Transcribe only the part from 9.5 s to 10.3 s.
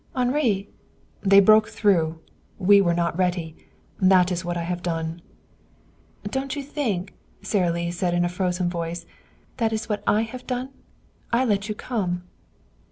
"that is what I